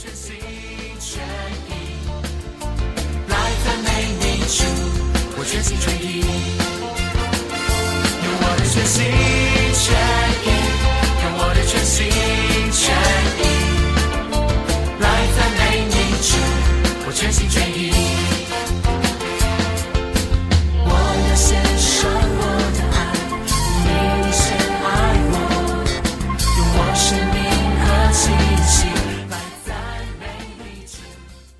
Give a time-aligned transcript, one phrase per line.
[0.00, 0.36] 全心
[1.00, 1.20] 全
[1.66, 1.72] 意，
[3.26, 3.88] 来赞美
[4.20, 4.62] 你主，
[5.36, 6.06] 我全心全意，
[8.22, 8.96] 用我的全心
[9.74, 9.84] 全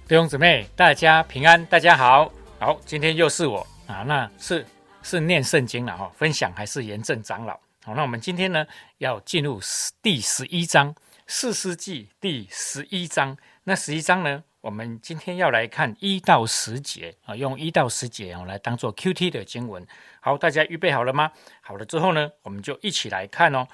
[0.08, 2.32] 弟兄姊妹，大家平安，大家好。
[2.58, 4.64] 好，今天又是我啊，那是
[5.02, 7.52] 是念圣经了哈，分享还是严正长老。
[7.84, 9.60] 好，那我们今天呢要进入
[10.00, 10.94] 第十一章，
[11.26, 13.36] 四世纪第十一章。
[13.64, 19.86] 那十一章呢，我们今天要来看一到十节啊，用一到十节哦来当做 Q T 的经文。
[20.20, 21.30] 好，大家预备好了吗？
[21.60, 23.68] 好了之后呢，我们就一起来看哦。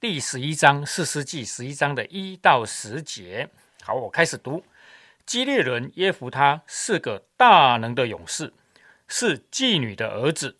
[0.00, 3.48] 第十一章四世纪十一章的一到十节。
[3.84, 4.60] 好，我开始读。
[5.28, 8.54] 基列人耶弗他是个大能的勇士，
[9.06, 10.56] 是妓女的儿子。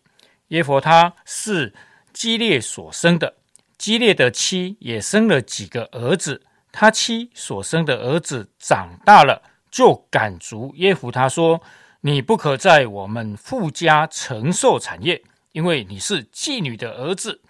[0.49, 1.73] 耶弗他是
[2.13, 3.33] 基列所生的，
[3.79, 6.43] 基列的妻也生了几个儿子。
[6.71, 11.63] 他妻所生的儿子长大了，就赶逐耶弗他说
[12.01, 17.41] ：“你不可在我们富家承受产业，因为你是妓女的儿子。”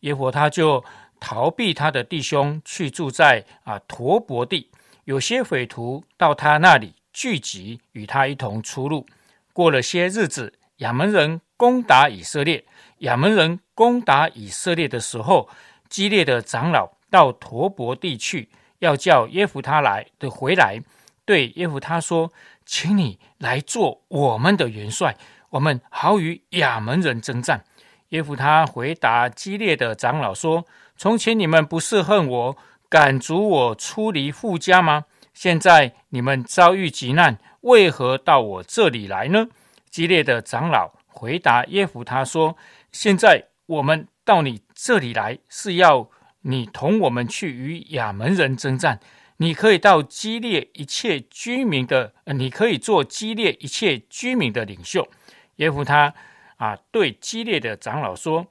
[0.00, 0.82] 耶弗他就
[1.20, 4.70] 逃避他的弟兄，去住在啊陀伯地。
[5.04, 9.04] 有些匪徒到他那里聚集，与他一同出入。
[9.52, 12.64] 过了些日子，亚门人攻打以色列。
[12.98, 15.48] 亚门人攻打以色列的时候，
[15.88, 20.80] 基列的长老到陀伯地去，要叫耶夫他来的回来，
[21.24, 22.32] 对耶夫他说
[22.64, 25.16] ：“请你来做我们的元帅，
[25.50, 27.64] 我们好与亚门人征战。”
[28.10, 30.64] 耶夫他回答基列的长老说
[30.96, 32.56] ：“从前你们不是恨我，
[32.92, 35.06] 赶逐我出离富家吗？
[35.32, 39.48] 现在你们遭遇急难，为何到我这里来呢？”
[39.88, 42.54] 激烈的长老回答耶夫他说
[42.92, 46.10] ：“现在我们到你这里来，是要
[46.42, 49.00] 你同我们去与亚门人征战。
[49.38, 55.08] 你可以到激烈一切居民的，你可以做激烈一切居民的领袖。”
[55.56, 56.12] 耶夫他
[56.58, 58.48] 啊，对激烈的长老说：“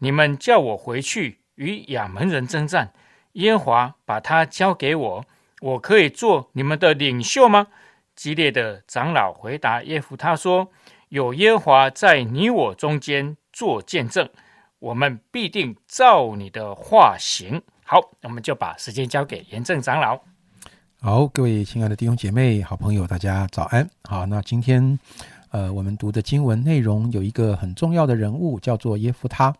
[0.00, 2.92] 你们叫我回去与亚门人征战，
[3.32, 5.24] 耶华把他交给我，
[5.60, 7.68] 我可以做你们的领袖吗？”
[8.14, 10.70] 激烈的长老回答耶夫他说
[11.08, 14.28] ：“有耶和华在你我中间做见证，
[14.78, 20.20] 我们必定照你的话行。”好，我们就把时间交给严正长老。
[21.00, 23.88] 好，各位亲爱的弟兄姐妹、好朋友，大家早安。
[24.04, 24.98] 好，那今天
[25.50, 29.54] 呃，我们读的经文内容有一个很重要的人物，叫做耶夫他。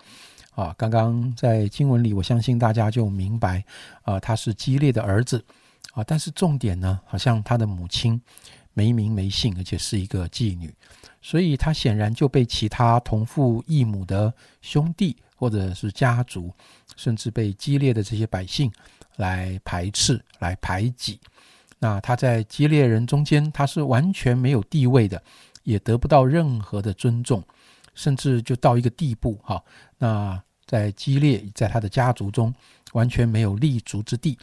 [0.54, 3.64] 啊，刚刚在经文里，我相信大家就明白，
[4.02, 5.44] 啊，他是基列的儿子。
[5.94, 8.18] 啊，但是重点呢，好像他的母亲
[8.72, 10.74] 没名没姓，而且是一个妓女，
[11.20, 16.50] 所以他显然就被其他同父异母的兄弟或者是家族，
[16.96, 18.72] 甚至被激烈的这些百姓
[19.16, 21.20] 来排斥、来排挤。
[21.78, 25.22] 那他在激烈人中间，他是完全没有地位的，
[25.62, 27.42] 也得不到任何的尊重，
[27.94, 29.62] 甚至就到一个地步，哈，
[30.02, 32.52] 那在激烈在他的家族中
[32.92, 34.36] 完全没有立足之地。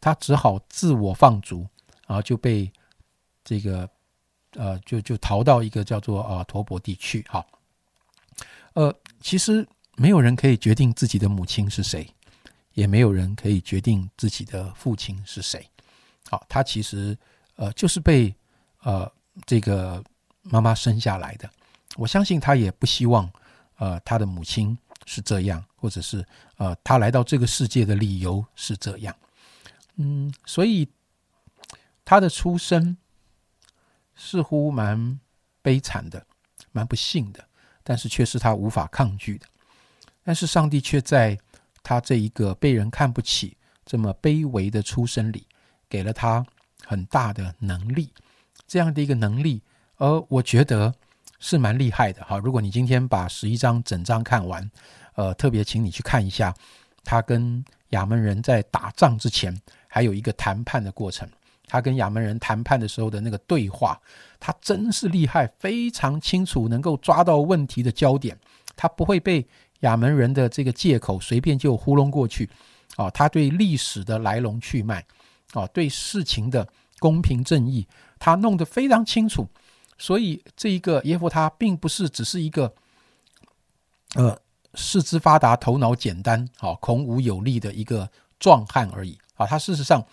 [0.00, 1.64] 他只好自我放逐，
[2.08, 2.68] 然后就被
[3.44, 3.88] 这个
[4.54, 7.24] 呃，就就逃到一个叫做啊陀伯地区。
[7.28, 7.46] 哈，
[8.72, 9.64] 呃，其实
[9.94, 12.12] 没有人可以决定自己的母亲是谁，
[12.72, 15.64] 也没有人可以决定自己的父亲是谁。
[16.28, 17.16] 好，他其实
[17.54, 18.34] 呃就是被
[18.82, 19.10] 呃
[19.46, 20.02] 这个
[20.42, 21.48] 妈妈生下来的。
[21.96, 23.30] 我相信他也不希望
[23.78, 24.76] 呃他的母亲
[25.06, 26.24] 是这样，或者是
[26.56, 29.14] 呃他来到这个世界的理由是这样。
[29.96, 30.88] 嗯，所以
[32.04, 32.96] 他的出生
[34.16, 35.20] 似乎蛮
[35.62, 36.26] 悲惨的，
[36.72, 37.44] 蛮不幸的，
[37.82, 39.46] 但是却是他无法抗拒的。
[40.22, 41.38] 但是上帝却在
[41.82, 45.46] 他这一个被人看不起、这么卑微的出生里，
[45.88, 46.44] 给了他
[46.84, 48.10] 很大的能力，
[48.66, 49.62] 这样的一个能力，
[49.96, 50.94] 而我觉得
[51.46, 52.24] 是蛮厉害的。
[52.24, 54.70] 哈，如果你今天把十一章整章看完，
[55.14, 56.54] 呃，特别请你去看一下
[57.04, 59.54] 他跟亚门人在打仗之前。
[59.86, 61.28] 还有一个谈判的过程，
[61.68, 64.00] 他跟亚门人谈判的时候的那个对话，
[64.40, 68.36] 他真是厉害，非常清楚，能够抓到问题的焦点，
[68.74, 69.46] 他不会被
[69.80, 72.48] 亚门人的这个借口随便就糊弄过去。
[72.96, 75.04] 啊，他对历史的来龙去脉，
[75.52, 76.66] 啊，对事情的
[76.98, 77.86] 公平正义，
[78.18, 79.46] 他弄得非常清楚。
[79.98, 82.72] 所以这一个耶夫他并不是只是一个，
[84.14, 84.38] 呃，
[84.74, 89.18] 四肢发达、头脑简单、好孔武有力的一个壮汉而已。
[89.36, 90.04] 啊，他事实上，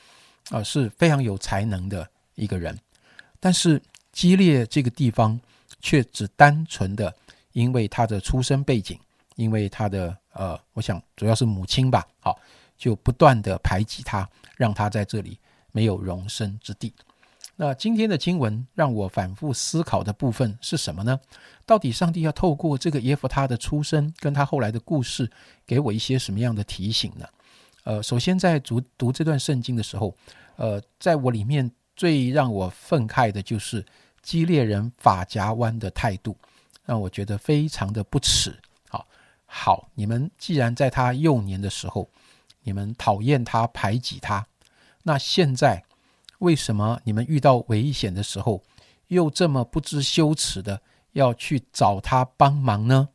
[0.50, 2.78] 啊、是非常有才能的一个人，
[3.40, 3.82] 但是
[4.12, 5.40] 基列这个地方
[5.80, 7.14] 却只单纯的
[7.52, 9.00] 因为他的出生背景，
[9.36, 12.40] 因为他的呃，我想主要是母亲吧，好，
[12.78, 15.38] 就不断的排挤他，让他在这里
[15.72, 16.94] 没有容身之地。
[17.56, 21.20] 那今天的经文让我反复思考的部分是什么呢？
[21.66, 25.30] 到底上帝要透过这个耶弗他的出生跟他后来的故事，
[25.66, 27.26] 给我一些什么样的提醒呢？
[27.84, 30.16] 呃，首先在读读这段圣经的时候，
[30.56, 33.86] 呃，在我里面最让我愤慨的就是
[34.22, 36.36] 基列人法夹弯的态度，
[36.86, 38.56] 让我觉得非常的不耻。
[38.90, 39.08] 好，
[39.46, 42.10] 好，你们既然在他幼年的时候，
[42.64, 44.46] 你们讨厌他、排挤他，
[45.04, 45.84] 那现在
[46.42, 48.64] 为什么你们遇到危险的时候，
[49.08, 53.10] 又这么不知羞耻的要去找他帮忙呢？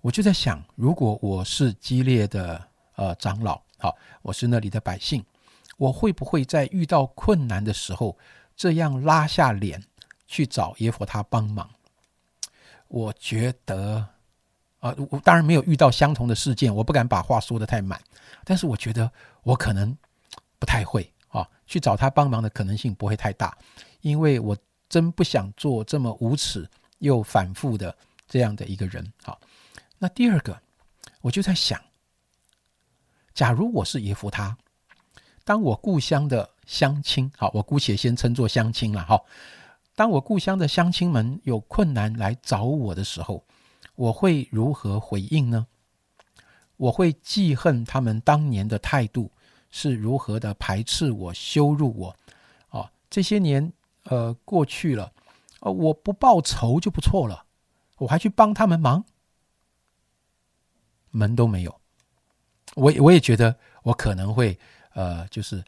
[0.00, 2.60] 我就在想，如果我是激烈的
[2.96, 5.24] 呃长老，好，我是那里的百姓，
[5.76, 8.18] 我会不会在遇到困难的时候，
[8.56, 9.80] 这样拉下脸
[10.26, 11.70] 去找耶和他帮忙？
[12.88, 14.04] 我觉得，
[14.80, 18.02] 啊、我当然没有遇到相同的事件，我不敢把话说的太满，
[18.44, 19.08] 但是我觉得
[19.44, 19.96] 我可能
[20.58, 23.58] 不太会啊，去找他帮忙的可能性不会太大，
[24.02, 24.56] 因为我
[24.88, 27.94] 真不想做这么无耻又反复的
[28.28, 29.04] 这样的一个人。
[29.24, 29.40] 好，
[29.98, 30.56] 那第二个，
[31.20, 31.80] 我就在想，
[33.34, 34.56] 假如我是耶夫他，
[35.44, 39.20] 当我故乡的乡亲，好，我姑且先称作乡亲了哈。
[39.96, 43.44] 当我故乡的乡亲们有困难来找我的时候，
[43.96, 45.66] 我会如何回应呢？
[46.76, 49.30] 我会记恨他们当年的态度
[49.76, 52.16] 是如何的排斥我、羞辱我。
[52.68, 53.72] 啊，这些年
[54.04, 55.12] 呃过去了，
[55.58, 57.44] 呃，我不报仇就不错了，
[57.98, 59.04] 我还去帮他们忙，
[61.10, 61.74] 门都没有。
[62.76, 64.56] 我我也觉得我可能会
[64.94, 65.62] 呃，就是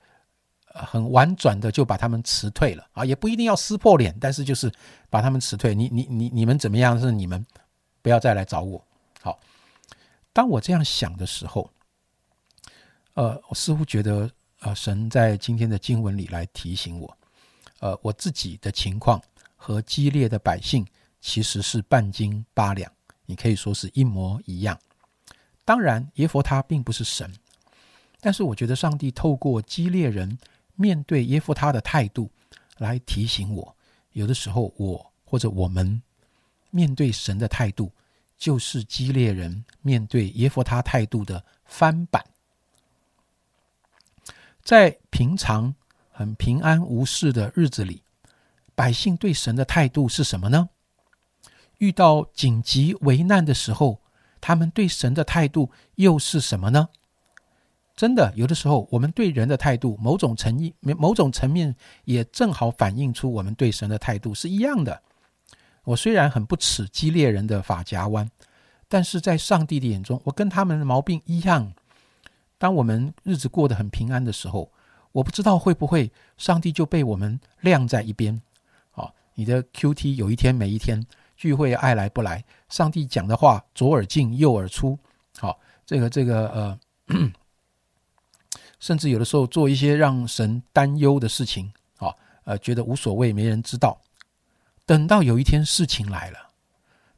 [0.66, 4.70] 很婉转的就把他们辞退了啊，也不一定要撕破脸，但是就是
[5.10, 5.74] 把他们辞退。
[5.74, 7.44] 你你你你们怎么样是你们，
[8.02, 8.80] 不要再来找我。
[9.20, 9.36] 好，
[10.32, 11.68] 当我这样想的时候，
[13.16, 14.30] 呃，我似乎觉得
[14.60, 17.18] 呃，神在今天的经文里来提醒我，
[17.80, 19.18] 呃，我自己的情况
[19.56, 20.86] 和激烈的百姓
[21.20, 22.92] 其实是半斤八两，
[23.24, 24.78] 你可以说是一模一样。
[25.64, 27.32] 当然，耶佛他并不是神，
[28.20, 30.38] 但是我觉得上帝透过激烈人
[30.74, 32.30] 面对耶佛他的态度，
[32.76, 33.76] 来提醒我，
[34.12, 36.02] 有的时候我或者我们
[36.70, 37.90] 面对神的态度，
[38.36, 42.22] 就是激烈人面对耶佛他态度的翻版。
[44.66, 45.76] 在平常
[46.10, 48.02] 很平安无事的日子里，
[48.74, 50.70] 百姓对神的态度是什么呢？
[51.78, 54.00] 遇到紧急危难的时候，
[54.40, 56.88] 他们对神的态度又是什么呢？
[57.94, 65.00] 真的，有的时候我们对人的态度，某种层意、某种层面也正好反映出我们对神的态度是一样的。
[65.84, 68.28] 我虽然很不耻激烈人的发夹弯，
[68.88, 71.72] 但是在上帝的眼中，我跟他们的毛病一样。
[72.58, 74.70] 当我们日子过得很平安的时候，
[75.12, 78.40] 我不知道会不会上帝就被我们晾在一边。
[78.90, 81.04] 好，你的 QT 有一天没一天，
[81.36, 84.98] 聚会爱来不来，上帝讲的话左耳进右耳出。
[85.38, 86.78] 好，这个这个呃。
[88.78, 92.14] 甚至有的时候做一些让神担忧的事情，啊，
[92.44, 93.98] 呃，觉得无所谓，没人知道。
[94.84, 96.45] 等到有一天事情来了，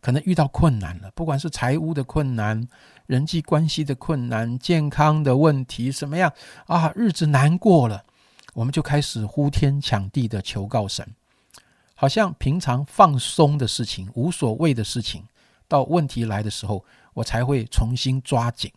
[0.01, 2.69] 可能遇到困难了，不管是财务的困难、
[3.07, 6.33] 人际关系的困难、健康的问题，什么样
[6.67, 8.05] 啊，日子难过了，
[8.55, 11.15] 我们就开始呼天抢地的求告神，
[11.95, 15.25] 好像平常放松的事情、无所谓的事情，
[15.67, 18.73] 到问题来的时候，我才会重新抓紧。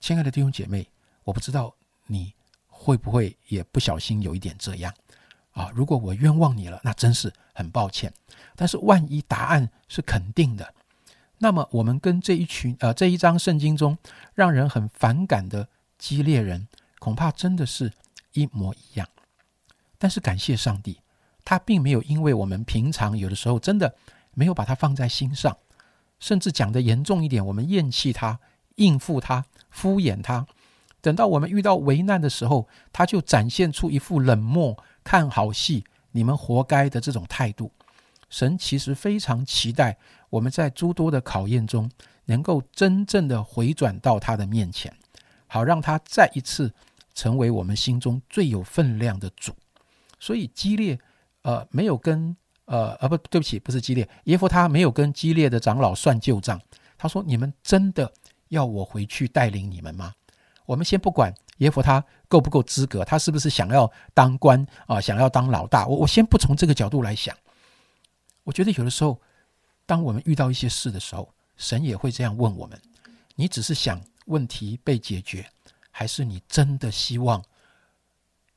[0.00, 0.86] 亲爱的弟兄姐妹。
[1.24, 1.74] 我不知道
[2.06, 2.34] 你
[2.68, 4.92] 会不会也不小心有一点这样
[5.54, 5.70] 啊？
[5.74, 8.12] 如果我冤枉你了，那真是很抱歉。
[8.54, 10.74] 但是万一答案是肯定的，
[11.38, 13.96] 那么我们跟这一群呃这一章圣经中
[14.34, 15.66] 让人很反感的
[15.98, 16.68] 激烈人，
[16.98, 17.92] 恐怕真的是
[18.32, 19.08] 一模一样。
[19.98, 21.00] 但是感谢上帝，
[21.44, 23.94] 他并没有因为我们平常有的时候真的
[24.34, 25.56] 没有把他放在心上，
[26.20, 28.38] 甚至讲得严重一点，我们厌弃他、
[28.76, 30.46] 应付他、敷衍他。
[31.04, 37.70] 等到我们遇到危难的时候，他就展现出一副冷漠、看好戏、你们活该的这种态度。
[38.30, 39.98] 神其实非常期待
[40.30, 41.90] 我们在诸多的考验中，
[42.24, 44.90] 能够真正的回转到他的面前，
[45.46, 46.72] 好让他再一次
[47.12, 49.52] 成为我们心中最有分量的主。
[50.18, 50.98] 所以激烈，
[51.42, 52.34] 呃，没有跟
[52.64, 56.58] 呃，呃，不对不起，不是激烈，耶夫他没有跟激烈的长老算旧账。
[56.96, 58.10] 他说：“你们真的
[58.48, 60.14] 要我回去带领你们吗？”
[60.64, 63.04] 我们先不管耶弗他够不够资格？
[63.04, 65.00] 他是不是想要当官啊？
[65.00, 65.86] 想要当老大？
[65.86, 67.36] 我我先不从这个角度来想。
[68.42, 69.20] 我觉得有的时候，
[69.86, 72.80] 当我们遇到一些事的时候，神也会这样问我们：
[73.34, 75.48] 你只是想问题被解决，
[75.90, 77.42] 还是你真的希望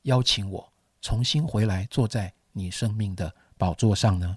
[0.02, 4.36] 邀请我重新回来坐在你生命的宝座上呢？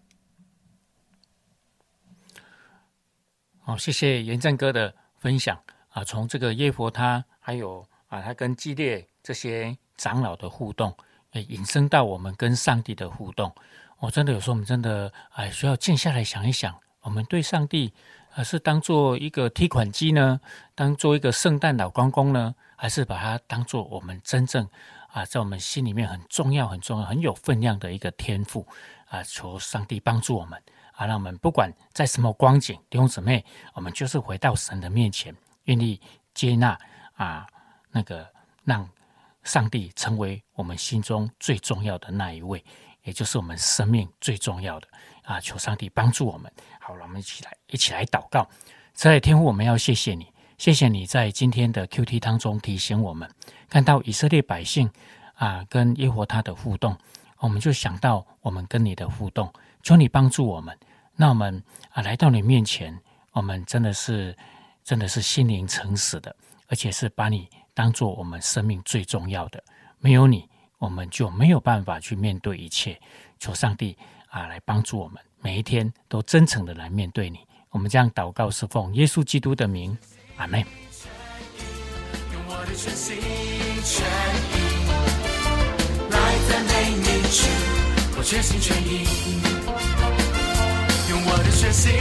[3.59, 6.03] 好，谢谢严正哥的分享啊。
[6.03, 10.95] 从这个耶佛他，还有啊，他跟基列这些长老的互动，
[11.33, 13.53] 也引申到我们跟上帝的互动。
[14.00, 17.93] 我真的有时候，我们真的哎，需要静下来想一想，我们对上帝，
[18.29, 20.39] 还是当做一个提款机呢？
[20.74, 22.55] 当做一个圣诞老公公呢？
[22.75, 24.67] 还是把它当做我们真正
[25.10, 28.65] 啊，在我们心里面很重要、很重要、很有分量的一个天赋
[29.07, 29.21] 啊？
[29.21, 30.62] 求上帝帮助我们。
[30.93, 33.43] 啊，让我们不管在什么光景，弟兄姊妹，
[33.74, 36.00] 我们就是回到神的面前，愿意
[36.33, 36.77] 接纳
[37.21, 37.45] 啊，
[37.91, 38.27] 那个
[38.63, 38.89] 让
[39.43, 42.63] 上帝成为我们心中最重要的那一位，
[43.03, 44.87] 也就是我们生命最重要的
[45.23, 45.39] 啊！
[45.39, 46.51] 求上帝帮助我们。
[46.79, 48.49] 好了，我们一起来，一起来祷告。
[48.93, 53.29] 在天父，我们要谢谢你，谢谢你在今天的 Q T 当中提醒我们，
[53.69, 54.89] 看到以色列百姓
[55.35, 56.97] 啊跟耶和他的互动，
[57.37, 60.75] 我们就想到我们跟你的互动，求你帮助我们。
[61.15, 62.99] 那我们啊，来到你面前，
[63.33, 64.35] 我们真的是，
[64.83, 66.35] 真的是心灵诚实的，
[66.71, 69.61] 而且是把你当做我们生命最重要的。
[69.99, 70.47] 没有你，
[70.77, 72.97] 我们就没有办法去面对一切。
[73.39, 73.97] 求上帝
[74.29, 77.39] 啊，来帮助我们，每一天都真诚的来面对你。
[77.71, 79.97] 我们这样祷告，是奉耶稣基督的名，
[80.37, 80.61] 阿门。
[82.31, 83.17] 用我的全心
[83.83, 84.07] 全
[84.47, 84.53] 意
[86.09, 87.05] 来赞美你，
[88.17, 89.05] 我全心全意。
[91.09, 91.91] 用我的全心